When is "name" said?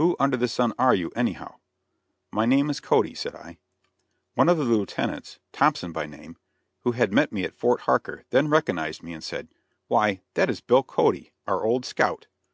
2.46-2.70, 6.06-6.38